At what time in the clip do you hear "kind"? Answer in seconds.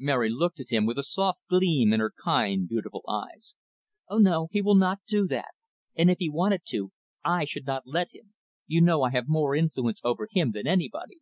2.24-2.66